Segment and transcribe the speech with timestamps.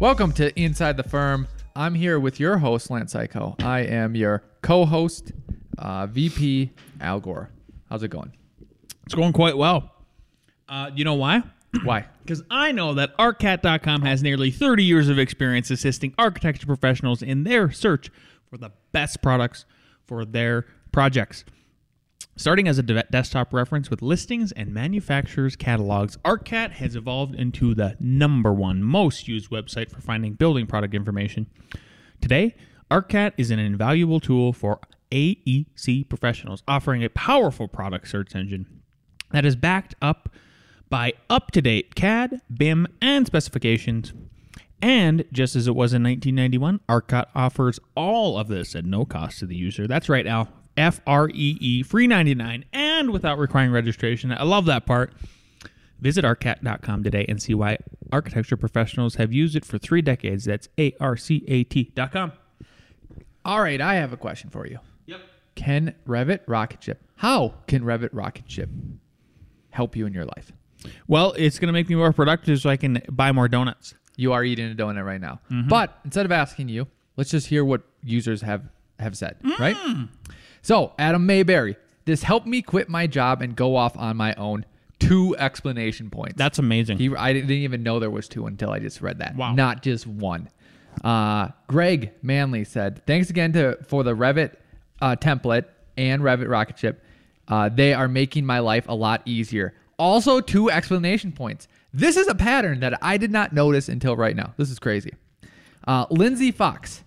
[0.00, 1.48] Welcome to Inside the Firm.
[1.74, 3.60] I'm here with your host, Lance Cayko.
[3.64, 5.32] I am your co host,
[5.76, 7.50] uh, VP Al Gore.
[7.90, 8.32] How's it going?
[9.04, 9.92] It's going quite well.
[10.68, 11.42] Uh, you know why?
[11.82, 12.06] Why?
[12.28, 17.44] Because I know that ARCAT.com has nearly 30 years of experience assisting architecture professionals in
[17.44, 18.10] their search
[18.50, 19.64] for the best products
[20.04, 21.46] for their projects.
[22.38, 27.74] Starting as a de- desktop reference with listings and manufacturers' catalogs, ARCAT has evolved into
[27.74, 31.48] the number one most used website for finding building product information.
[32.20, 32.54] Today,
[32.92, 34.78] ARCAT is an invaluable tool for
[35.10, 38.82] AEC professionals, offering a powerful product search engine
[39.32, 40.28] that is backed up
[40.88, 44.12] by up to date CAD, BIM, and specifications.
[44.80, 49.40] And just as it was in 1991, ARCAT offers all of this at no cost
[49.40, 49.88] to the user.
[49.88, 50.48] That's right, Al.
[50.78, 54.32] F R E E, free 99, and without requiring registration.
[54.32, 55.12] I love that part.
[56.00, 57.78] Visit arcat.com today and see why
[58.12, 60.44] architecture professionals have used it for three decades.
[60.44, 62.32] That's A R C A T.com.
[63.44, 64.78] All right, I have a question for you.
[65.06, 65.20] Yep.
[65.54, 68.68] Can Revit Rocket Ship, how can Revit Rocket Ship
[69.70, 70.52] help you in your life?
[71.08, 73.94] Well, it's going to make me more productive so I can buy more donuts.
[74.16, 75.40] You are eating a donut right now.
[75.50, 75.68] Mm-hmm.
[75.68, 78.68] But instead of asking you, let's just hear what users have,
[79.00, 79.58] have said, mm.
[79.58, 79.76] right?
[80.68, 84.66] So, Adam Mayberry, this helped me quit my job and go off on my own.
[84.98, 86.34] Two explanation points.
[86.36, 86.98] That's amazing.
[86.98, 89.34] He, I didn't even know there was two until I just read that.
[89.34, 89.54] Wow.
[89.54, 90.50] Not just one.
[91.02, 94.56] Uh, Greg Manley said, "Thanks again to for the Revit
[95.00, 95.64] uh, template
[95.96, 97.02] and Revit Rocket Ship.
[97.46, 101.66] Uh, they are making my life a lot easier." Also, two explanation points.
[101.94, 104.52] This is a pattern that I did not notice until right now.
[104.58, 105.14] This is crazy.
[105.86, 107.04] Uh, Lindsay Fox,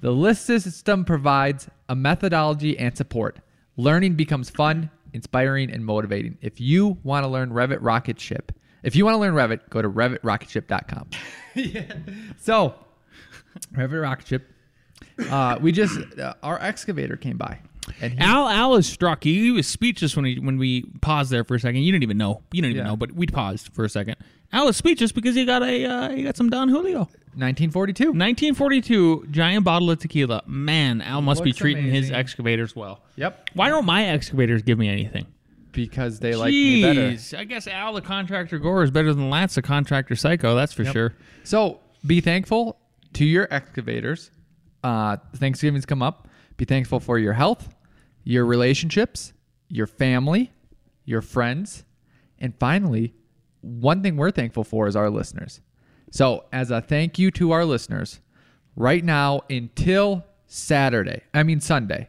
[0.00, 3.38] the list system provides a methodology and support.
[3.76, 6.38] Learning becomes fun, inspiring, and motivating.
[6.40, 8.52] If you want to learn Revit Rocket Ship,
[8.82, 11.10] if you want to learn Revit, go to revitrocketship.com.
[11.54, 11.92] yeah.
[12.38, 12.74] So,
[13.74, 14.46] Revit Rocket Ship.
[15.30, 17.58] Uh, we just uh, our excavator came by,
[18.00, 19.24] and he, Al Al is struck.
[19.24, 21.82] He, he was speechless when he when we paused there for a second.
[21.82, 22.42] You didn't even know.
[22.52, 22.90] You didn't even Yeah.
[22.92, 24.16] know, but we paused for a second.
[24.52, 27.08] Al is speechless because he got a uh, he got some Don Julio.
[27.34, 28.04] 1942.
[28.06, 30.42] 1942 giant bottle of tequila.
[30.46, 32.14] Man, Al must be Looks treating his amazing.
[32.16, 33.02] excavators well.
[33.16, 35.26] Yep, Why don't my excavators give me anything?
[35.72, 37.00] because they like me better.
[37.12, 40.56] Jeez, I guess Al the contractor Gore is better than Lance the contractor Cayko.
[40.56, 41.14] That's for sure.
[41.44, 42.76] So be thankful
[43.14, 44.32] to your excavators.
[44.82, 46.26] Uh, Thanksgiving's come up.
[46.56, 47.72] Be thankful for your health,
[48.24, 49.32] your relationships,
[49.68, 50.50] your family,
[51.04, 51.84] your friends,
[52.40, 53.14] and finally,
[53.60, 55.60] one thing we're thankful for is our listeners.
[56.10, 58.20] So, as a thank you to our listeners,
[58.76, 62.08] right now until Saturday, I mean Sunday,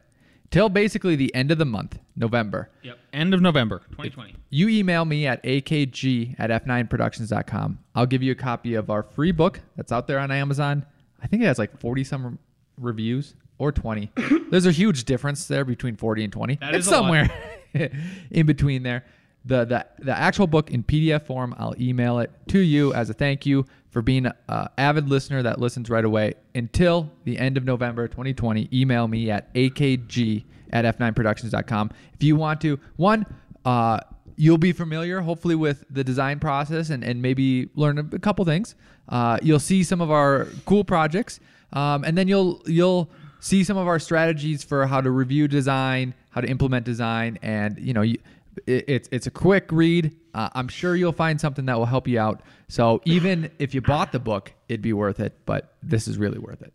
[0.50, 2.98] till basically the end of the month, November, Yep.
[3.14, 4.36] End of November 2020.
[4.50, 7.80] you email me at akg at f9productions.com.
[7.96, 10.86] I'll give you a copy of our free book that's out there on Amazon.
[11.22, 12.40] I think it has like 40 some
[12.78, 14.12] reviews or 20.
[14.50, 16.56] There's a huge difference there between 40 and 20.
[16.56, 17.30] That it's somewhere
[18.32, 19.06] in between there.
[19.44, 23.14] The, the the actual book in PDF form, I'll email it to you as a
[23.14, 26.34] thank you for being an avid listener that listens right away.
[26.56, 31.92] Until the end of November 2020, email me at akg at f9productions.com.
[32.14, 33.26] If you want to, one,
[33.66, 34.00] uh,
[34.38, 38.76] you'll be familiar hopefully with the design process and, and maybe learn a, couple things.
[39.10, 41.40] Uh, you'll see some of our cool projects,
[41.74, 43.10] um, and then you'll you'll
[43.40, 47.78] see some of our strategies for how to review design, how to implement design, and
[47.80, 48.18] you know you,
[48.68, 50.16] it, it's it's a quick read.
[50.34, 52.42] Uh, I'm sure you'll find something that will help you out.
[52.70, 55.38] So even if you bought the book, it'd be worth it.
[55.46, 56.74] But this is really worth it.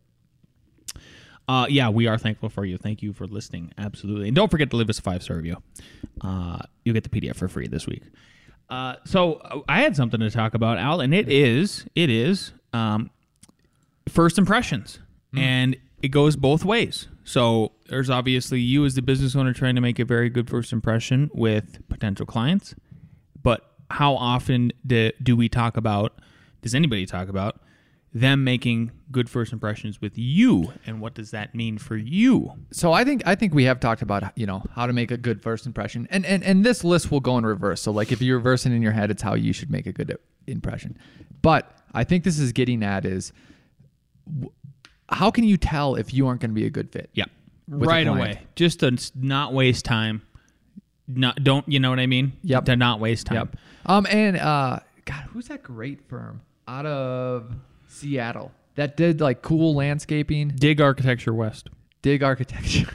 [1.49, 2.77] Uh, yeah, we are thankful for you.
[2.77, 3.73] Thank you for listening.
[3.79, 4.29] Absolutely.
[4.29, 5.63] And don't forget to leave us a five star review.
[6.21, 8.03] Uh, you'll get the PDF for free this week.
[8.69, 12.53] Uh, so uh, I had something to talk about, Al, and it is it is
[12.73, 13.11] um,
[14.09, 14.99] first impressions,
[15.37, 17.09] and it goes both ways.
[17.27, 20.73] So there's obviously you as the business owner trying to make a very good first
[20.73, 22.77] impression with potential clients,
[23.43, 26.21] but how often do, do we talk about?
[26.63, 27.61] Does anybody talk about
[28.15, 32.53] them making good first impressions with you, and what does that mean for you?
[32.71, 35.17] so I think I think we have talked about you know how to make a
[35.17, 37.83] good first impression, and and and this list will go in reverse.
[37.83, 39.93] So like if you reverse it in your head, it's how you should make a
[39.93, 40.97] good uh, impression.
[41.43, 43.33] But I think this is getting at is
[45.09, 47.11] how can you tell if you aren't going to be a good fit?
[47.15, 47.25] Yeah.
[47.69, 48.41] right away.
[48.57, 50.23] Just to not waste time.
[51.09, 52.33] Not don't you know what I mean?
[52.43, 52.65] Yep.
[52.65, 53.37] To not waste time.
[53.37, 53.57] Yep.
[53.87, 57.53] Um, and uh, God, who's that great firm out of
[57.87, 61.69] Seattle that did like cool landscaping, Dig Architecture West.
[62.03, 62.89] dig architecture?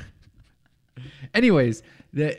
[1.34, 2.38] Anyways, the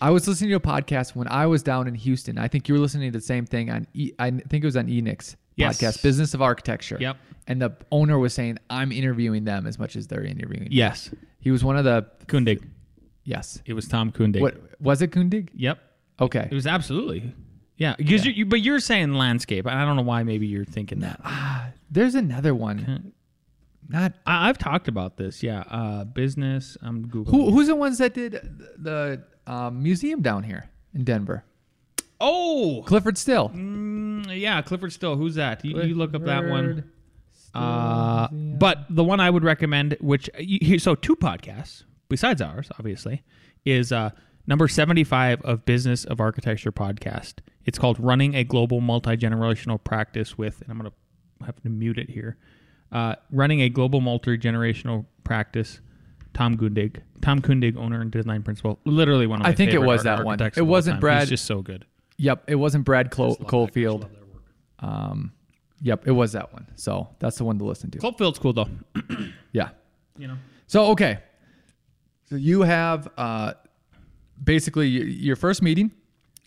[0.00, 2.38] I was listening to a podcast when I was down in Houston.
[2.38, 3.86] I think you were listening to the same thing on.
[3.94, 5.80] E, I think it was on Enoch's Yes.
[5.80, 6.96] podcast, Business of Architecture.
[7.00, 7.16] Yep.
[7.46, 11.10] And the owner was saying, "I'm interviewing them as much as they're interviewing." me." Yes.
[11.40, 12.62] He was one of the Kundig.
[13.24, 13.62] yes.
[13.64, 14.40] It was Tom Kundig.
[14.40, 15.48] What was it, Kundig?
[15.54, 15.78] Yep.
[16.20, 16.48] Okay.
[16.50, 17.32] It was absolutely.
[17.76, 17.94] Yeah.
[17.96, 19.66] Because You, you, but you're saying landscape.
[19.66, 21.20] I don't know why maybe you're thinking that.
[21.90, 23.12] There's another one.
[23.88, 25.42] Not I, I've talked about this.
[25.42, 25.60] Yeah.
[25.70, 26.76] Uh, business.
[26.82, 27.30] I'm Googling.
[27.30, 28.32] Who who's the ones that did
[28.76, 31.44] the um, museum down here in Denver?
[32.20, 32.82] Oh.
[32.86, 33.50] Clyfford Still.
[33.50, 34.62] Mm, yeah.
[34.62, 35.16] Clyfford Still.
[35.16, 35.64] Who's that?
[35.64, 36.90] You, you look up that one.
[37.54, 43.22] Uh, but the one I would recommend, which you, so two podcasts besides ours, obviously,
[43.64, 44.10] is uh,
[44.46, 47.34] number seventy-five of Business of Architecture podcast.
[47.64, 50.92] It's called "Running a Global Multi Generational Practice with," and I'm gonna
[51.44, 52.36] have to mute it here.
[52.90, 55.80] Uh, running a global multi generational practice.
[56.34, 58.78] Tom Kundig, Tom Kundig, owner and design principal.
[58.84, 60.40] Literally one of my I think it was that one.
[60.40, 61.00] It wasn't.
[61.00, 61.84] Brad- He's just so good.
[62.16, 64.17] Yep, it wasn't Brad Cole, Love
[64.80, 65.32] Um,
[65.80, 66.66] yep, it was that one.
[66.76, 67.98] So that's the one to listen to.
[67.98, 68.68] Cloepfil's cool though.
[69.52, 69.70] Yeah.
[70.18, 70.36] You know.
[70.66, 71.20] So okay,
[72.28, 73.54] so you have uh,
[74.44, 75.90] basically your first meeting,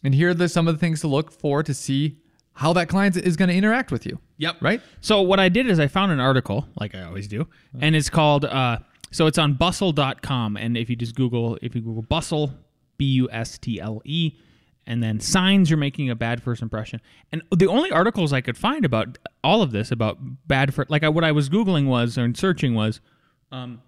[0.04, 2.19] and here are some of the things to look for to see
[2.54, 4.19] how that client is going to interact with you.
[4.38, 4.57] Yep.
[4.62, 4.81] Right.
[5.00, 7.48] So what I did is I found an article, like I always do,
[7.80, 8.45] and it's called.
[8.45, 8.80] Uh,
[9.12, 12.54] so it's on bustle.com, and if you just Google, if you Google bustle,
[12.98, 14.34] B U S T L E,
[14.91, 16.99] and then signs you're making a bad first impression.
[17.31, 20.17] And the only articles I could find about all of this about
[20.49, 22.99] bad for like I, what I was googling was and searching was,
[23.53, 23.81] um,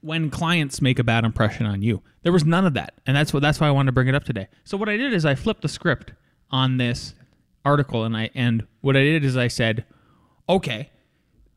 [0.00, 2.02] when clients make a bad impression on you.
[2.22, 4.14] There was none of that, and that's what that's why I wanted to bring it
[4.14, 4.48] up today.
[4.64, 6.12] So what I did is I flipped the script
[6.50, 7.14] on this
[7.66, 9.84] article, and I and what I did is I said,
[10.48, 10.90] okay,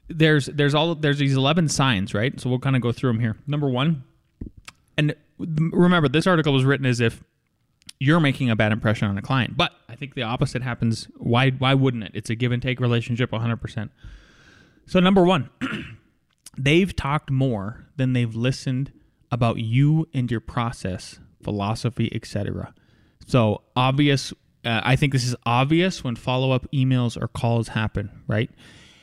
[0.09, 2.37] there's there's all there's these eleven signs, right?
[2.41, 3.37] So we'll kind of go through them here.
[3.47, 4.03] Number one,
[4.97, 7.23] and remember this article was written as if
[7.99, 11.07] you're making a bad impression on a client, but I think the opposite happens.
[11.17, 12.11] Why why wouldn't it?
[12.13, 13.57] It's a give and take relationship, 100.
[13.57, 13.91] percent
[14.85, 15.49] So number one
[16.57, 18.91] they've talked more than they've listened
[19.31, 22.73] about you and your process, philosophy, etc.
[23.25, 24.33] So obvious.
[24.65, 28.49] Uh, I think this is obvious when follow-up emails or calls happen, right?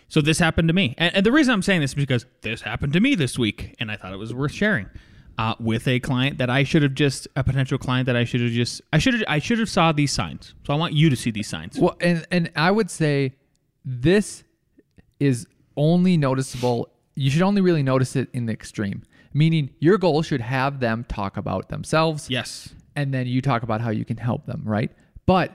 [0.07, 2.61] So this happened to me, and, and the reason I'm saying this is because this
[2.61, 4.91] happened to me this week, and I thought it was worth sharing
[5.39, 8.41] uh, with a client that I should have just a potential client that I should
[8.41, 10.55] have just I should have I should have saw these signs.
[10.67, 11.79] So I want you to see these signs.
[11.79, 13.35] Well, and and I would say
[13.85, 14.45] this
[15.21, 15.47] is
[15.77, 16.89] only noticeable.
[17.15, 19.03] You should only really notice it in the extreme.
[19.33, 22.71] Meaning, your goal should have them talk about themselves, Yes.
[22.95, 24.91] and then you talk about how you can help them, right?
[25.27, 25.53] But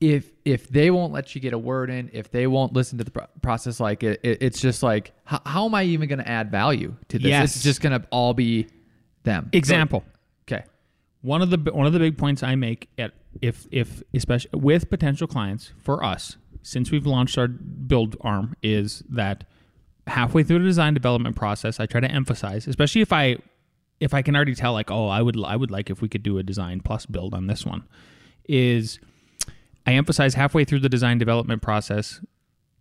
[0.00, 3.04] if if they won't let you get a word in, if they won't listen to
[3.04, 6.20] the pro- process, like it, it it's just like, how, how am I even going
[6.20, 7.28] to add value to this?
[7.28, 7.56] Yes.
[7.56, 8.68] It's just going to all be
[9.26, 9.50] them.
[9.52, 10.02] Example.
[10.48, 10.64] Okay.
[11.20, 13.12] one of the one of the big points I make at
[13.42, 19.02] if if especially with potential clients for us since we've launched our build arm is
[19.10, 19.44] that
[20.06, 23.36] halfway through the design development process I try to emphasize especially if I
[24.00, 26.22] if I can already tell like oh I would I would like if we could
[26.22, 27.84] do a design plus build on this one
[28.48, 28.98] is
[29.86, 32.20] I emphasize halfway through the design development process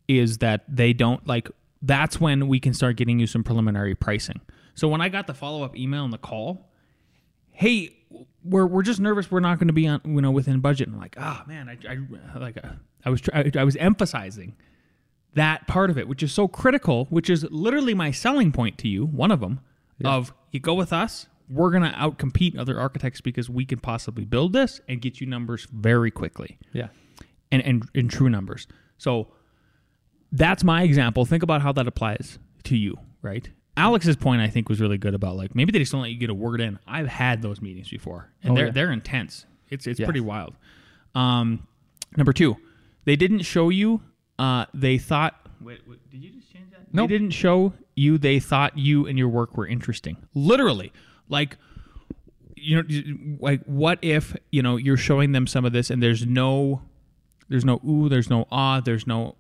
[0.07, 1.49] is that they don't like
[1.81, 4.41] that's when we can start getting you some preliminary pricing.
[4.75, 6.69] So when I got the follow-up email and the call,
[7.51, 7.97] hey,
[8.43, 10.87] we're we're just nervous we're not going to be on you know within budget.
[10.87, 12.69] And I'm like, ah man, I, I like uh,
[13.03, 14.55] I was try, I was emphasizing
[15.33, 18.87] that part of it, which is so critical, which is literally my selling point to
[18.87, 19.59] you, one of them,
[20.05, 24.53] of you go with us, we're gonna outcompete other architects because we can possibly build
[24.53, 26.87] this and get you numbers very quickly Yeah.
[27.51, 28.67] and and in true numbers.
[28.97, 29.29] So
[30.31, 31.25] that's my example.
[31.25, 33.49] Think about how that applies to you, right?
[33.77, 36.17] Alex's point I think was really good about like maybe they just don't let you
[36.17, 36.79] get a word in.
[36.87, 38.71] I've had those meetings before, and Oh, they're yeah.
[38.71, 39.45] they're intense.
[39.69, 40.05] It's it's Yes.
[40.05, 40.55] pretty wild.
[41.13, 41.67] Um,
[42.17, 42.55] number two,
[43.05, 44.01] they didn't show you.
[44.39, 45.49] Uh, they thought.
[45.61, 46.93] Wait, wait, did you just change that?
[46.93, 47.09] Nope.
[47.09, 48.17] They didn't show you.
[48.17, 50.17] They thought you and your work were interesting.
[50.33, 50.91] Literally,
[51.29, 51.57] like
[52.55, 56.25] you know, like what if you know you're showing them some of this and there's
[56.25, 56.81] no,
[57.49, 59.35] there's no ooh, there's no ah, there's no.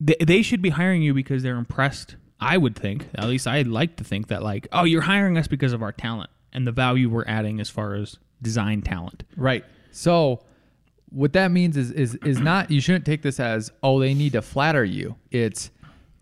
[0.00, 2.16] They, they should be hiring you because they're impressed.
[2.42, 5.46] I would think, at least I'd like to think that like, oh, you're hiring us
[5.48, 9.24] because of our talent and the value we're adding as far as design talent.
[9.36, 9.64] Right.
[9.90, 10.42] So
[11.10, 14.32] what that means is is is not you shouldn't take this as oh they need
[14.32, 15.14] to flatter you.
[15.30, 15.70] It's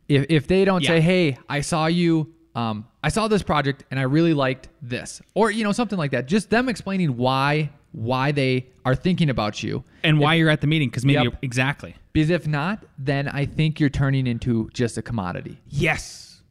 [0.08, 4.00] if if they don't say hey I saw you um I saw this project and
[4.00, 6.26] I really liked this or you know something like that.
[6.26, 9.82] Just them explaining why why they are thinking about you.
[10.02, 11.34] and why you're at the meeting because maybe Yep.
[11.42, 11.94] exactly.
[12.12, 15.58] Because if not, then I think you're turning into just a commodity.
[15.68, 16.42] Yes,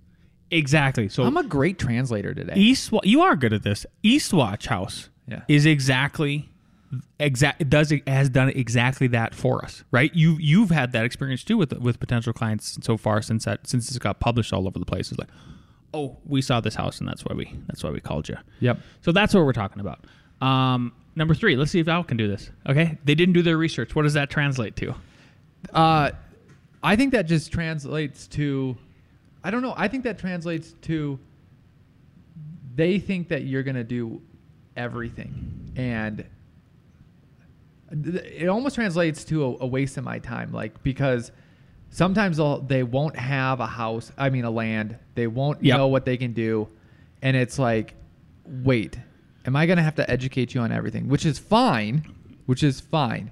[0.52, 1.10] exactly.
[1.10, 2.54] So I'm a great translator today.
[2.56, 3.86] East, you are good at this.
[4.04, 5.42] Eastwatch House Yeah.
[5.48, 6.50] is exactly
[7.20, 7.70] exact.
[7.70, 10.14] Does it has done exactly that for us, right?
[10.16, 13.88] You you've had that experience too with with potential clients so far since that since
[13.90, 15.12] this got published all over the place.
[15.12, 15.30] It's like,
[15.94, 18.38] oh, we saw this house and that's why we that's why we called you.
[18.62, 18.80] Yep.
[19.02, 20.06] So that's what we're talking about.
[20.42, 21.56] Um, number three.
[21.58, 22.50] Let's see if Al can do this.
[22.68, 23.94] Okay, they didn't do their research.
[23.94, 24.96] What does that translate to?
[25.74, 26.12] Uh,
[26.82, 28.78] I think that just translates to,
[29.44, 29.74] I don't know.
[29.78, 31.20] I think that translates to,
[32.76, 34.22] they think that you're gonna do
[34.78, 36.24] everything, and
[38.04, 40.52] th- it almost translates to a, a waste of my time.
[40.54, 41.32] Like because
[41.90, 44.12] sometimes they'll, they won't have a house.
[44.18, 44.98] I mean, a land.
[45.16, 45.78] They won't Yep.
[45.78, 46.70] know what they can do,
[47.22, 47.96] and it's like,
[48.46, 48.98] wait,
[49.46, 51.10] am I gonna have to educate you on everything?
[51.10, 52.06] Which is fine,
[52.46, 53.32] which is fine.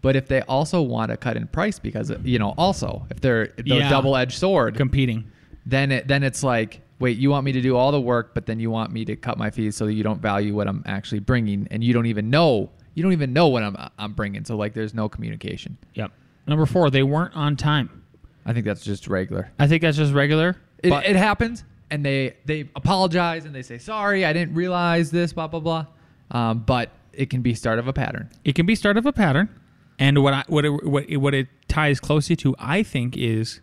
[0.00, 3.48] But if they also want to cut in price because you know, also if they're
[3.56, 3.90] the Yeah.
[3.90, 5.24] double-edged sword, Competing.
[5.66, 8.46] then it then it's like, wait, you want me to do all the work, but
[8.46, 10.82] then you want me to cut my fees so that you don't value what I'm
[10.86, 14.44] actually bringing, and you don't even know you don't even know what I'm I'm bringing.
[14.44, 15.76] So like, there's no communication.
[15.94, 16.10] Yep.
[16.46, 16.90] Number four.
[16.90, 18.02] They weren't on time.
[18.46, 19.50] I think that's just regular.
[19.58, 20.56] I think that's just regular.
[20.82, 25.32] It, it happens, and they they apologize and they say sorry, I didn't realize this,
[25.32, 25.86] blah blah blah.
[26.30, 28.30] Um, but it can be start of a pattern.
[28.44, 29.48] it can be start of a pattern
[29.98, 33.60] and what I, what it, what it, what it ties closely to i think is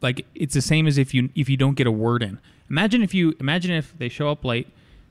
[0.00, 2.38] like it's the same as if you if you don't get a word in
[2.70, 4.68] imagine if you imagine if they show up late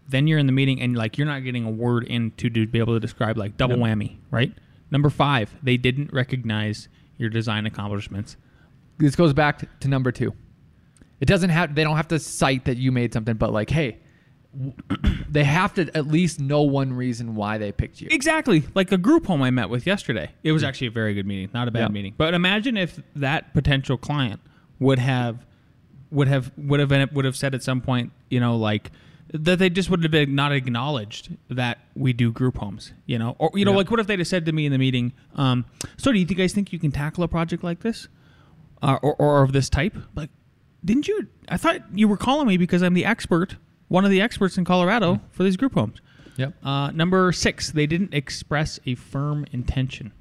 [0.10, 2.66] then you're in the meeting and like you're not getting a word in to, to
[2.68, 3.86] be able to describe like double Yep.
[3.86, 4.52] whammy right
[4.90, 8.36] number five they didn't recognize your design accomplishments
[8.98, 10.34] This goes back to, number two.
[11.20, 13.98] It doesn't have they don't have to cite that you made something, but like, hey,
[15.30, 18.08] they have to at least know one reason why they picked you.
[18.12, 18.64] Exactly.
[18.76, 20.32] Like a group home I met with yesterday.
[20.44, 21.88] It was actually a very good meeting, not a bad Yeah.
[21.90, 22.14] meeting.
[22.18, 24.40] But imagine if that potential client
[24.80, 25.46] would have
[26.12, 28.92] would have would have been, would have said at some point, you know, like
[29.34, 33.38] that they just would have been not acknowledged that we do group homes, you know,
[33.40, 33.78] or you know, Yeah.
[33.78, 35.64] like what if they'd have said to me in the meeting, um,
[35.96, 38.10] "So do you guys think you can tackle a project like this,
[38.82, 40.32] uh, or, or of this type?" Like,
[40.84, 41.28] didn't you?
[41.48, 43.56] I thought you were calling me because I'm the expert,
[43.92, 46.00] one of the experts in Colorado for these group homes.
[46.38, 46.54] Yep.
[46.64, 50.14] Uh, number six, they didn't express a firm intention.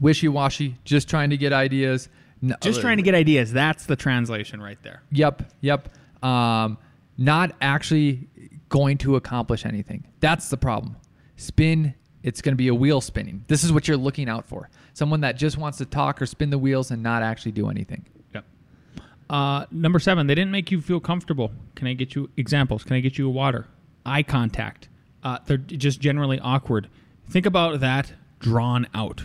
[0.00, 2.10] Wishy washy, just trying to get ideas.
[2.42, 3.52] No- Just trying to get ideas.
[3.54, 5.02] That's the translation right there.
[5.12, 5.88] Yep, yep.
[6.22, 6.76] Um,
[7.16, 8.28] not actually
[8.68, 10.04] going to accomplish anything.
[10.20, 10.96] That's the problem.
[11.36, 13.46] Spin, it's going to be a wheel spinning.
[13.48, 14.68] This is what you're looking out for.
[14.92, 18.04] Someone that just wants to talk or spin the wheels and not actually do anything.
[19.34, 21.50] Uh, number seven, they didn't make you feel comfortable.
[21.74, 22.84] Can I get you examples?
[22.84, 23.66] Can I get you a water?
[24.06, 24.88] Eye contact.
[25.24, 26.88] Uh, they're just generally awkward.
[27.28, 29.24] Think about that drawn out.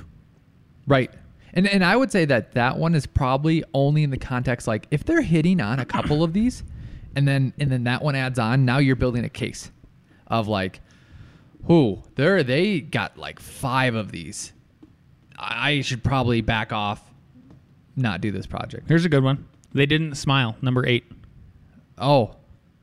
[0.87, 1.11] Right.
[1.53, 4.87] And and I would say that that one is probably only in the context like
[4.89, 6.63] if they're hitting on a couple of these
[7.15, 9.69] and then and then that one adds on, now you're building a case
[10.25, 10.81] of like
[11.65, 14.53] who they're they got like 5 of these.
[15.37, 16.99] I should probably back off
[17.95, 18.87] not do this project.
[18.87, 19.45] Here's a good one.
[19.73, 20.55] They didn't smile.
[20.61, 21.05] Number eight.
[21.97, 22.35] Oh.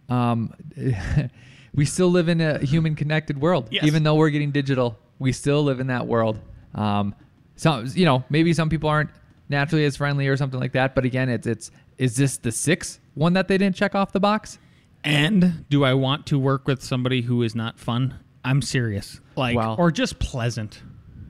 [0.09, 0.53] Um
[1.75, 3.85] we still live in a human connected world Yes.
[3.85, 4.99] even though we're getting digital.
[5.19, 6.39] We still live in that world.
[6.75, 7.15] Um
[7.57, 9.11] some you know, maybe some people aren't
[9.49, 13.01] naturally as friendly or something like that, but again, it's it's is this the sixth
[13.15, 14.59] one that they didn't check off the box?
[15.03, 18.15] And do I want to work with somebody who is not fun?
[18.45, 19.21] I'm serious.
[19.37, 20.83] Like, Well- or just pleasant.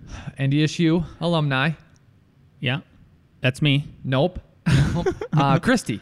[0.38, 1.70] NDSU alumni.
[2.60, 2.80] Yeah.
[3.42, 3.86] That's me.
[4.02, 4.40] Nope.
[5.32, 6.00] Uh, Christy.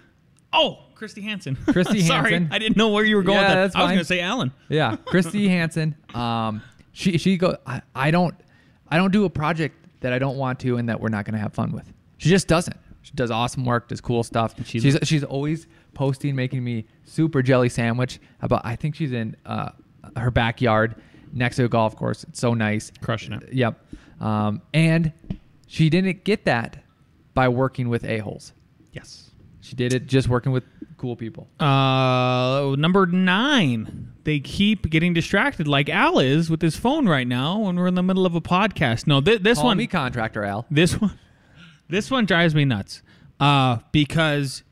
[0.53, 1.57] Oh, Christy Hansen.
[1.57, 2.53] Christy Sorry, Hansen.
[2.53, 3.61] I didn't know where you were going Yeah, with that.
[3.63, 3.95] that's I was fine.
[3.97, 4.53] going to say Alan.
[4.69, 5.97] Yeah, Christy Hansen.
[6.15, 7.57] Um, she she go.
[7.67, 8.35] I, I don't
[8.89, 11.33] I don't do a project that I don't want to and that we're not going
[11.35, 11.93] to have fun with.
[12.19, 12.77] She just doesn't.
[13.03, 14.55] She does awesome work, does cool stuff.
[14.65, 18.21] she- she's she's always posting, making me super jelly sandwich.
[18.41, 19.71] About I think she's in uh,
[20.17, 20.95] her backyard
[21.33, 22.23] next to a golf course.
[22.25, 22.93] It's so nice.
[23.03, 23.53] Crushing it.
[23.53, 23.85] Yep.
[24.21, 25.13] Um, and
[25.67, 26.84] she didn't get that
[27.35, 28.53] by working with a holes.
[28.93, 29.31] Yes.
[29.61, 30.65] She did it just working with
[30.99, 31.49] cool people.
[31.61, 34.13] Uh, number nine.
[34.25, 37.95] They keep getting distracted, like Al is with his phone right now when we're in
[37.95, 39.07] the middle of a podcast.
[39.07, 40.65] No, th- this Call one, me contractor Al.
[40.71, 41.19] this one,
[41.89, 43.03] this one drives me nuts.
[43.41, 44.63] Uh, because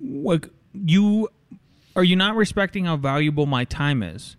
[0.00, 1.28] like you
[1.94, 4.36] are you not respecting how valuable my time is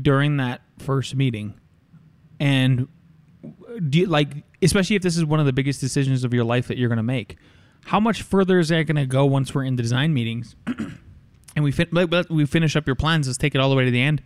[0.00, 1.54] during that first meeting,
[2.40, 2.88] and
[3.88, 4.28] do you like
[4.62, 6.96] especially if this is one of the biggest decisions of your life that you're going
[6.96, 7.36] to make
[7.86, 10.56] how much further is that going to go once we're in the design meetings
[11.56, 11.88] and we fin-
[12.30, 14.22] we finish up your plans let's take it all the way to the end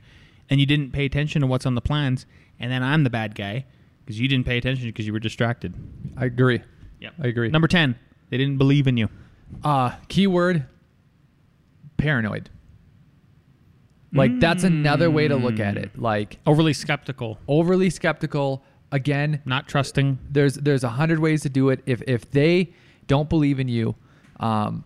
[0.50, 2.26] and you didn't pay attention to what's on the plans
[2.60, 3.64] and then i'm the bad guy
[4.04, 5.74] because you didn't pay attention because you were distracted
[6.16, 6.62] I agree.
[7.00, 7.48] yeah I agree.
[7.50, 7.96] number 10
[8.30, 9.08] they didn't believe in you
[9.64, 10.66] Uh, keyword
[11.96, 12.50] paranoid.
[14.12, 15.98] Like that's another way to look at it.
[16.00, 18.62] Like overly skeptical overly skeptical.
[18.90, 21.80] Again, not trusting there's there's a hundred ways to do it.
[21.86, 22.72] If if they
[23.06, 23.94] don't believe in you,
[24.40, 24.84] um,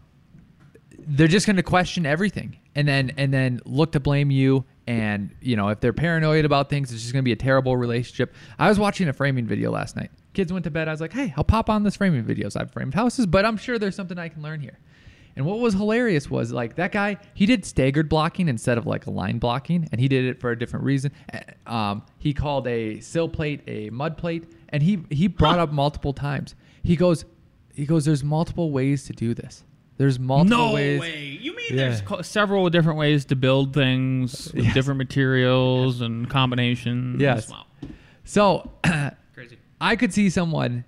[0.99, 4.65] they're just going to question everything, and then and then look to blame you.
[4.89, 7.77] And you know if they're paranoid about things, it's just going to be a terrible
[7.77, 8.35] relationship.
[8.59, 10.11] I was watching a framing video last night.
[10.35, 10.89] Kids went to bed.
[10.89, 12.59] I was like, hey, I'll pop on this framing videos.
[12.61, 14.79] I've framed houses, but I'm sure there's something I can learn here.
[15.37, 19.07] And what was hilarious was like that guy, he did staggered blocking instead of like
[19.07, 21.11] a line blocking, and he did it for a different reason.
[21.67, 26.13] Um, he called a sill plate a mud plate, and he he brought up multiple
[26.13, 26.55] times.
[26.83, 27.25] He goes,
[27.75, 29.65] he goes, there's multiple ways to do this.
[29.97, 31.01] There's multiple no ways.
[31.01, 31.97] way you mean Yeah.
[32.03, 34.75] there's several different ways to build things with Yes.
[34.75, 37.49] different materials and combinations Yes.
[37.51, 37.65] wow
[38.25, 38.71] So
[39.35, 40.85] crazy I could see someone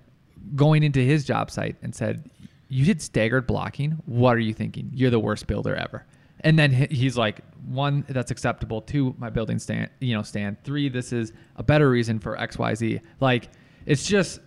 [0.55, 2.29] going into his job site and said,
[2.75, 4.01] "You did staggered blocking.
[4.05, 4.91] What are you thinking?
[4.93, 6.05] You're the worst builder ever."
[6.41, 8.81] And then he's like, "One, that's acceptable.
[8.81, 10.57] Two, my building stand, you know, stand.
[10.63, 12.99] Three, this is a better reason for X, Y, Z.
[13.19, 13.49] Like,
[13.85, 14.39] it's just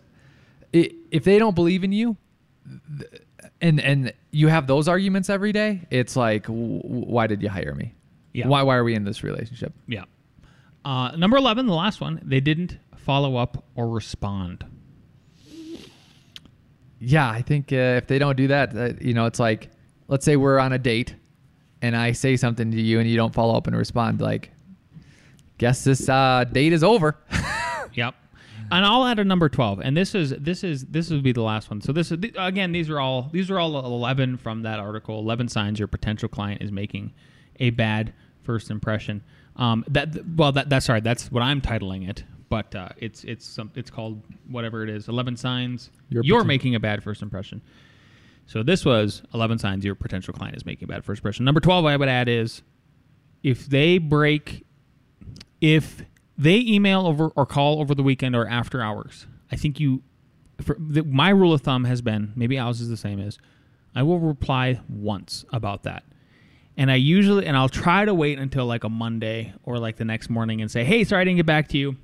[0.75, 2.17] i if they don't believe in you,
[3.61, 7.95] and and you have those arguments every day, it's like, why did you hire me?
[8.33, 8.47] Yeah.
[8.49, 9.73] Why why are we in this relationship?
[9.87, 10.05] Yeah.
[10.85, 14.65] Uh, number 11, the last one, they didn't follow up or respond.
[17.09, 19.71] Yeah, I think uh, if they don't do that, uh, you know, it's like,
[20.09, 21.15] let's say we're on a date,
[21.81, 24.21] and I say something to you, and you don't follow up and respond.
[24.21, 24.51] Like,
[25.57, 27.17] guess this uh, date is over.
[27.95, 28.15] Yep.
[28.71, 29.81] And I'll add a number 12.
[29.81, 31.81] And this is this is this would be the last one.
[31.81, 35.19] So this is again these are all these are all 11 from that article.
[35.19, 37.15] 11 signs your potential client is making
[37.59, 39.25] a bad first impression.
[39.57, 42.25] Um that well that that's sorry, that's what I'm titling it.
[42.49, 45.09] But uh, it's it's some it's called whatever it is.
[45.09, 47.61] 11 signs Your you're making a bad first impression.
[48.47, 51.45] So this was 11 signs your potential client is making a bad first impression.
[51.45, 52.63] Number 12 I would add is
[53.43, 54.65] if they break
[55.61, 56.03] if
[56.37, 60.03] they email over or call over the weekend or after hours, I think you.
[60.59, 63.39] The, my rule of thumb has been maybe ours is the same is
[63.95, 66.03] I will reply once about that,
[66.77, 70.05] and I usually and I'll try to wait until like a Monday or like the
[70.05, 71.97] next morning and say, hey, sorry I didn't get back to you.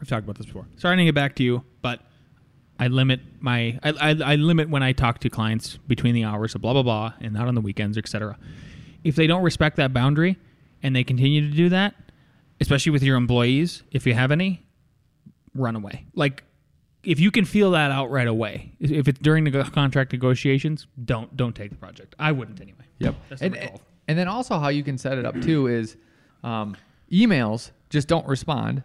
[0.00, 0.66] We've talked about this before.
[0.76, 2.00] Sorry I didn't get back to you, but
[2.78, 6.54] I limit my I, I, I limit when I talk to clients between the hours
[6.54, 8.38] of blah blah blah and not on the weekends, etc.
[9.04, 10.36] If they don't respect that boundary
[10.82, 11.94] and they continue to do that,
[12.60, 14.64] especially with your employees, if you have any,
[15.54, 16.06] run away.
[16.14, 16.44] Like
[17.02, 21.34] if you can feel that out right away, if it's during the contract negotiations, don't
[21.36, 22.14] don't take the project.
[22.18, 22.84] I wouldn't anyway.
[22.98, 23.14] Yep.
[23.28, 23.80] That's and, number 12.
[24.08, 25.96] and then also how you can set it up too is
[26.42, 26.76] um,
[27.10, 28.82] emails just don't respond.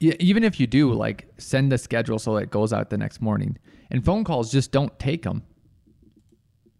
[0.00, 3.58] Even if you do, like send the schedule so it goes out the next morning.
[3.90, 5.42] And phone calls just don't take them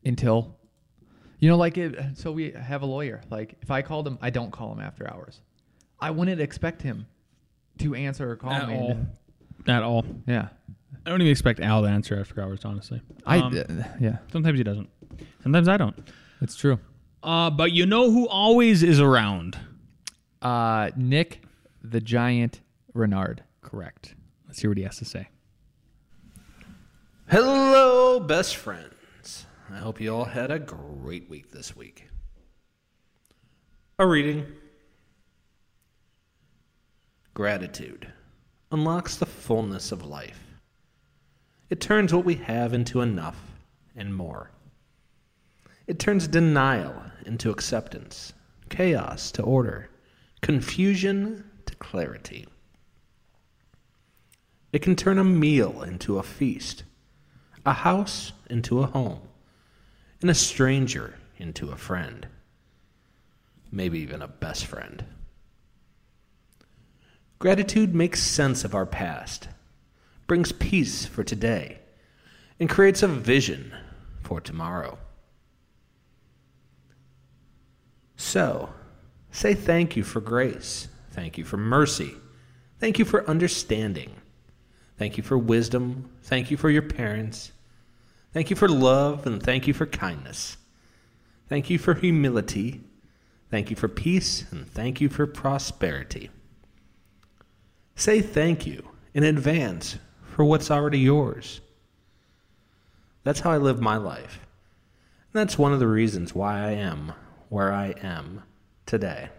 [0.05, 0.57] until,
[1.39, 3.23] you know, like it, so we have a lawyer.
[3.31, 5.41] Like if I called him, I don't call him after hours.
[6.01, 7.07] I wouldn't expect him
[7.79, 8.57] to answer or call me.
[8.59, 8.75] At me.
[8.77, 8.99] all.
[9.67, 10.05] At all.
[10.27, 10.49] Yeah.
[11.05, 13.01] I don't even expect Al to answer after hours, honestly.
[13.27, 14.89] I Um, uh, yeah, sometimes he doesn't.
[15.43, 15.97] Sometimes I don't.
[16.41, 16.79] it's true.
[17.23, 19.59] Uh, but you know who always is around?
[20.41, 21.43] Uh, Nick
[21.83, 22.61] the Giant
[22.95, 23.45] Renard.
[23.61, 24.15] Correct.
[24.47, 25.29] Let's hear what he has to say.
[27.31, 29.47] Hello, best friends.
[29.71, 32.09] I hope you all had a great week this week.
[33.99, 34.47] A reading.
[37.35, 38.11] Gratitude
[38.73, 40.41] unlocks the fullness of life.
[41.71, 43.39] It turns what we have into enough
[43.95, 44.51] and more.
[45.87, 46.95] It turns denial
[47.27, 48.33] into acceptance,
[48.71, 49.91] chaos to order,
[50.41, 52.47] confusion to clarity.
[54.73, 56.85] It can turn a meal into a feast,
[57.65, 59.21] a house into a home,
[60.21, 62.27] and a stranger into a friend.
[63.71, 65.05] Maybe even a best friend.
[67.39, 69.49] Gratitude makes sense of our past,
[70.27, 71.79] brings peace for today,
[72.59, 73.73] and creates a vision
[74.23, 74.99] for tomorrow.
[78.17, 78.71] So,
[79.31, 82.15] say thank you for grace, thank you for mercy,
[82.81, 84.18] thank you for understanding,
[84.99, 87.53] thank you for wisdom, thank you for your parents,
[88.33, 90.57] thank you for love, and thank you for kindness,
[91.49, 92.83] thank you for humility,
[93.51, 96.31] thank you for peace, and thank you for prosperity.
[97.95, 101.61] Say thank you in advance for what's already yours.
[103.25, 104.47] That's how I live my life.
[105.33, 107.13] And that's one of the reasons why I am
[107.49, 108.43] where I am
[108.87, 109.31] today.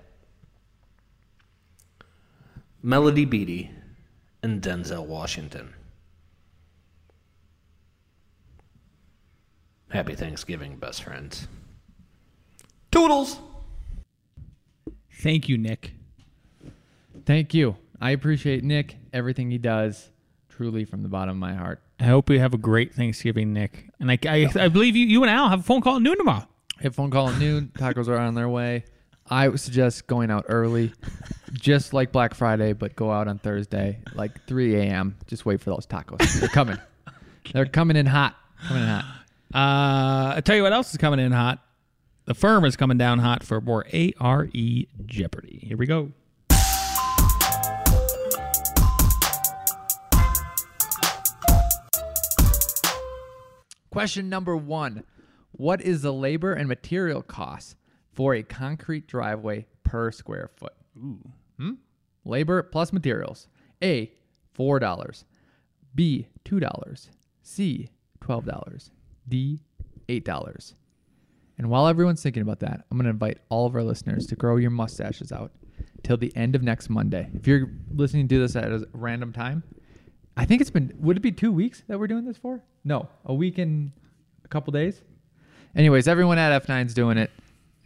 [2.83, 3.71] Melody Beattie
[4.41, 5.73] and Denzel Washington.
[9.89, 11.47] Happy Thanksgiving, best friends.
[12.91, 13.39] Toodles!
[15.21, 15.93] Thank you, Nick.
[17.25, 17.75] Thank you.
[17.99, 20.09] I appreciate Nick, everything he does,
[20.47, 21.81] truly from the bottom of my heart.
[21.99, 23.89] I hope you have a great Thanksgiving, Nick.
[23.99, 26.17] And I, I, I believe you, you and Al have a phone call at noon
[26.17, 26.47] tomorrow.
[26.79, 27.71] Hit phone call at noon.
[27.77, 28.85] Tacos are on their way.
[29.29, 30.91] I would suggest going out early,
[31.53, 35.17] just like Black Friday, but go out on Thursday, like 3 a.m.
[35.27, 36.39] Just wait for those tacos.
[36.39, 36.77] They're coming.
[37.53, 38.35] They're coming in hot.
[38.67, 39.05] Coming in hot.
[39.53, 41.59] Uh, I tell you what else is coming in hot.
[42.25, 44.49] The firm is coming down hot for more ARE
[45.05, 45.59] Jeopardy.
[45.63, 46.11] Here we go.
[53.91, 55.03] Question number one
[55.51, 57.75] What is the labor and material cost
[58.13, 60.73] for a concrete driveway per square foot?
[60.97, 61.19] Ooh.
[61.57, 61.73] Hmm?
[62.25, 63.47] Labor plus materials.
[63.81, 64.11] A,
[64.57, 65.23] $4.
[65.95, 67.09] B, $2.
[67.41, 67.89] C,
[68.21, 68.89] $12.
[69.27, 69.61] D,
[70.07, 70.73] $8.
[71.57, 74.35] And while everyone's thinking about that, I'm going to invite all of our listeners to
[74.35, 75.51] grow your mustaches out
[76.03, 77.29] till the end of next Monday.
[77.33, 79.63] If you're listening to this at a random time,
[80.37, 82.63] I think it's been, would it be two weeks that we're doing this for?
[82.85, 83.91] No, a week and
[84.45, 85.01] a couple days.
[85.75, 87.29] Anyways, everyone at F9's doing it.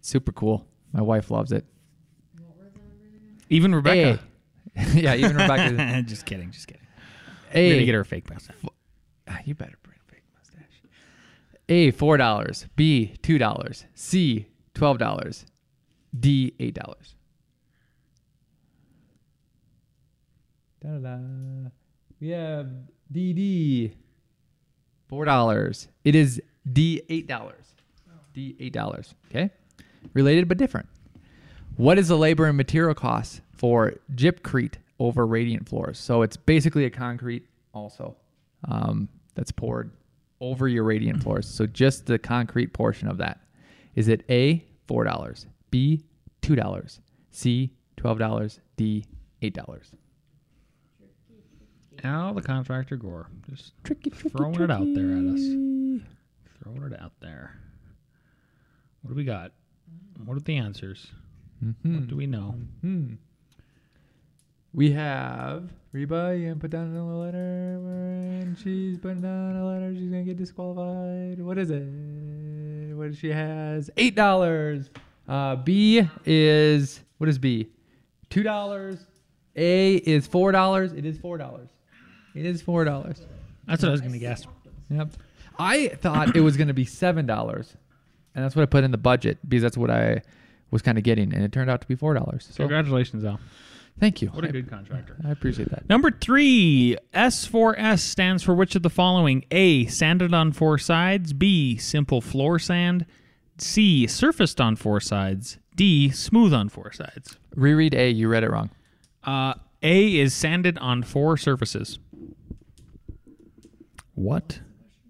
[0.03, 0.67] It's super cool.
[0.91, 1.65] My wife loves it.
[3.49, 4.19] Even Rebecca.
[4.75, 4.81] A.
[4.93, 6.03] yeah, even Rebecca.
[6.05, 6.51] just kidding.
[6.51, 6.85] Just kidding.
[7.53, 7.67] A.
[7.69, 8.57] We're gonna get her a fake mustache.
[9.29, 10.81] Ah, you better bring a fake mustache.
[11.69, 12.65] A, $4.
[12.75, 13.85] B, $2.
[13.93, 15.45] C, $12.
[16.19, 16.73] D, $8.
[20.81, 21.69] Da-da-da.
[22.19, 22.67] We have
[23.09, 23.93] DD,
[25.09, 25.87] $4.
[26.03, 27.53] It is D, $8.
[28.33, 29.13] D, $8.
[29.29, 29.49] Okay?
[30.13, 30.87] Related but different.
[31.75, 35.97] What is the labor and material cost for gypcrete over radiant floors?
[35.97, 38.15] So it's basically a concrete also
[38.67, 39.91] um, that's poured
[40.39, 41.47] over your radiant floors.
[41.47, 43.39] So just the concrete portion of that.
[43.95, 46.03] Is it A, $4, B,
[46.41, 46.99] $2,
[47.31, 49.05] C, $12, D,
[49.41, 49.79] $8?
[52.03, 53.29] Al the contractor Gore.
[53.49, 55.41] Just Tricky, tricky, Throwing it out there at us.
[56.61, 57.57] throwing it out there.
[59.01, 59.51] What do we got?
[60.25, 61.11] What are the answers?
[61.63, 61.99] Mhm.
[61.99, 62.55] What do we know?
[62.81, 63.13] Hmm.
[64.73, 66.35] We have Reba.
[66.37, 69.93] You gonna put down a letter, and she's putting down a letter.
[69.93, 71.39] She's gonna get disqualified.
[71.39, 72.95] What is it?
[72.95, 73.89] What does she has?
[73.97, 74.89] Eight dollars.
[75.27, 77.67] Uh, B is what is B?
[78.29, 79.05] Two dollars.
[79.55, 80.91] A is four dollars.
[80.93, 81.69] It is four dollars.
[82.33, 83.21] It is four dollars.
[83.67, 84.45] That's what I was gonna guess.
[84.89, 85.11] Yep.
[85.59, 87.77] I thought it was going to be seven dollars,
[88.35, 90.21] and that's what I put in the budget because that's what I
[90.71, 92.47] was kind of getting, and it turned out to be four dollars.
[92.51, 93.39] So Congratulations, Al.
[93.99, 94.29] thank you.
[94.29, 95.15] What a I- good contractor.
[95.25, 95.87] I appreciate that.
[95.87, 99.45] Number three, S4S stands for which of the following?
[99.51, 99.85] A.
[99.85, 101.31] Sanded on four sides.
[101.33, 101.77] B.
[101.77, 103.05] Simple floor sand.
[103.59, 104.07] C.
[104.07, 105.59] Surfaced on four sides.
[105.75, 106.09] D.
[106.09, 107.37] Smooth on four sides.
[107.55, 108.09] Reread A.
[108.09, 108.71] You read it wrong.
[109.23, 111.99] Uh, A is sanded on four surfaces.
[114.15, 114.59] What?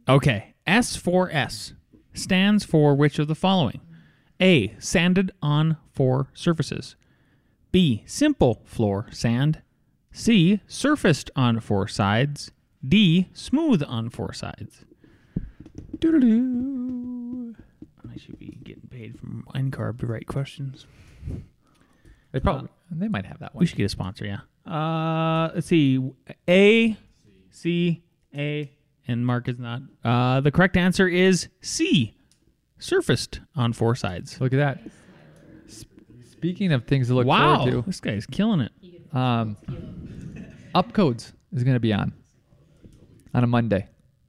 [0.08, 0.54] Okay.
[0.68, 1.74] S4S
[2.14, 3.82] stands for which of the following?
[4.42, 4.76] A.
[4.80, 6.96] Sanded on four surfaces.
[7.72, 8.04] B.
[8.06, 9.62] Simple floor sand.
[10.12, 10.62] C.
[10.68, 12.52] Surfaced on four sides.
[12.88, 13.30] D.
[13.34, 14.86] Smooth on four sides.
[16.00, 17.56] Doo-doo-doo.
[18.12, 20.86] I should be getting paid from Minecarb to write questions.
[22.32, 23.62] They probably they might have that one.
[23.62, 24.42] We should get a sponsor, yeah.
[24.72, 26.00] Uh, let's see.
[26.48, 26.98] A,
[27.50, 28.04] C,
[28.36, 28.72] A,
[29.08, 29.82] and Mark is not.
[30.04, 32.16] Uh, the correct answer is C.
[32.80, 34.40] Surfaced on four sides.
[34.42, 34.80] Look at that.
[35.68, 35.86] S-
[36.32, 38.72] Speaking of things to look wow, forward this guy's killing it.
[39.12, 39.58] to, um,
[40.76, 42.14] Upcodes is going to be on
[43.34, 43.88] on a Monday.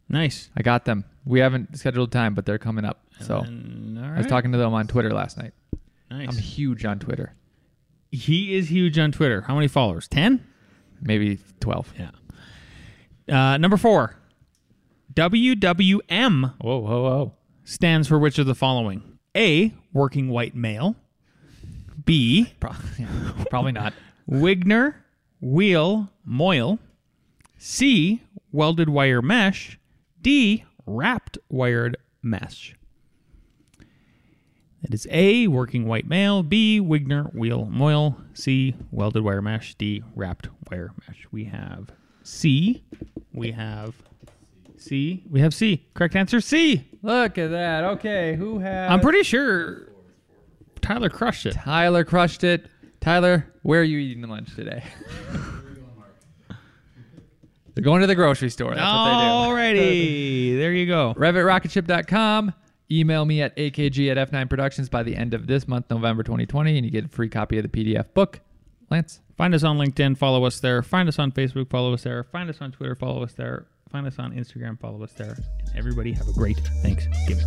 [0.09, 0.51] Nice.
[0.57, 1.05] I got them.
[1.25, 3.01] We haven't scheduled time, but they're coming up.
[3.21, 3.45] So all
[4.05, 5.53] I was talking to them on Twitter last night.
[6.11, 6.29] Nice.
[6.29, 7.35] I'm huge on Twitter.
[8.13, 9.41] he is huge on Twitter.
[9.41, 10.07] How many followers?
[10.07, 10.45] Ten.
[11.01, 11.93] Maybe twelve.
[11.99, 12.11] Yeah.
[13.55, 14.17] Uh, number four.
[15.13, 17.33] WWM Whoa, whoa, whoa.
[17.65, 19.19] stands for which of the following?
[19.37, 19.73] A.
[19.93, 20.97] Working white male.
[22.05, 22.53] B.
[22.61, 22.73] Pro-
[23.51, 23.95] Probably not.
[24.29, 24.95] Wigner,
[25.41, 26.79] wheel, moil.
[27.59, 29.79] C, welded wire mesh.
[30.21, 32.75] D, wrapped wired mesh.
[34.83, 36.43] That is A, working white male.
[36.43, 38.19] B, Wigner, wheel, moil.
[38.35, 39.75] C, welded wire mesh.
[39.77, 41.27] D, wrapped wire mesh.
[41.31, 41.91] We have
[42.23, 42.85] C.
[43.33, 43.95] We have
[44.85, 45.25] C.
[45.31, 45.87] We have C.
[45.95, 46.89] Correct answer C.
[47.03, 47.85] Look at that.
[47.85, 48.91] Okay, who has?
[48.91, 49.89] I'm pretty sure
[50.81, 51.55] Tyler crushed it.
[51.55, 52.67] Tyler crushed it.
[53.01, 54.85] Tyler, where are you eating lunch today?
[57.75, 58.75] They're going to the grocery store.
[58.75, 59.81] That's what they do.
[59.81, 60.57] Alrighty.
[60.59, 61.15] there you go.
[61.17, 62.55] RevitRocketship.com.
[62.91, 66.77] Email me at akg at F9 Productions by the end of this month, November 2020,
[66.77, 68.41] and you get a free copy of the PDF book.
[68.91, 69.21] Lance.
[69.37, 70.17] Find us on LinkedIn.
[70.17, 70.83] Follow us there.
[70.83, 71.69] Find us on Facebook.
[71.69, 72.23] Follow us there.
[72.23, 72.95] Find us on Twitter.
[72.95, 73.67] Follow us there.
[73.95, 74.77] Find us on Instagram.
[74.81, 75.37] Follow us there.
[75.61, 77.47] And everybody have a great Thanksgiving.